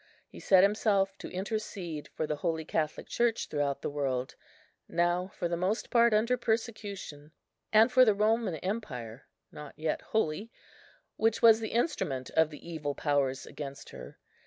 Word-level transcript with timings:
He 0.27 0.39
set 0.39 0.63
himself 0.63 1.15
to 1.19 1.29
intercede 1.29 2.07
for 2.15 2.25
the 2.25 2.37
Holy 2.37 2.65
Catholic 2.65 3.05
Church 3.07 3.45
throughout 3.47 3.83
the 3.83 3.89
world, 3.91 4.33
now 4.87 5.27
for 5.27 5.47
the 5.47 5.55
most 5.55 5.91
part 5.91 6.11
under 6.11 6.37
persecution, 6.37 7.33
and 7.71 7.91
for 7.91 8.03
the 8.03 8.15
Roman 8.15 8.55
Empire, 8.55 9.27
not 9.51 9.77
yet 9.77 10.01
holy, 10.01 10.51
which 11.17 11.43
was 11.43 11.59
the 11.59 11.73
instrument 11.73 12.31
of 12.31 12.49
the 12.49 12.67
evil 12.67 12.95
powers 12.95 13.45
against 13.45 13.91
her. 13.91 14.17